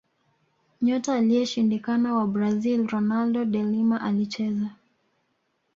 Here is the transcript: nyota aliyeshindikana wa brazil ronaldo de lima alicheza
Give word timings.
nyota 0.81 1.13
aliyeshindikana 1.15 2.13
wa 2.13 2.27
brazil 2.27 2.87
ronaldo 2.87 3.45
de 3.45 3.63
lima 3.63 4.01
alicheza 4.01 4.69